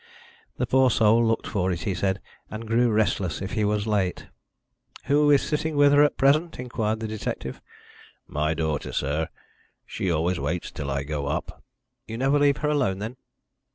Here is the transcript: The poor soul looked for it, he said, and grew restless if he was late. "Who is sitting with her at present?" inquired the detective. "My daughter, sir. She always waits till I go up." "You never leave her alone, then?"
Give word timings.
The 0.57 0.65
poor 0.65 0.89
soul 0.89 1.23
looked 1.23 1.45
for 1.45 1.71
it, 1.71 1.81
he 1.81 1.93
said, 1.93 2.21
and 2.49 2.65
grew 2.65 2.89
restless 2.89 3.39
if 3.39 3.51
he 3.51 3.63
was 3.63 3.85
late. 3.85 4.25
"Who 5.05 5.29
is 5.29 5.43
sitting 5.43 5.75
with 5.77 5.91
her 5.93 6.01
at 6.01 6.17
present?" 6.17 6.57
inquired 6.59 7.01
the 7.01 7.07
detective. 7.07 7.61
"My 8.25 8.55
daughter, 8.55 8.93
sir. 8.93 9.27
She 9.85 10.09
always 10.09 10.39
waits 10.39 10.71
till 10.71 10.89
I 10.89 11.03
go 11.03 11.27
up." 11.27 11.61
"You 12.07 12.17
never 12.17 12.39
leave 12.39 12.57
her 12.65 12.69
alone, 12.69 12.97
then?" 12.97 13.17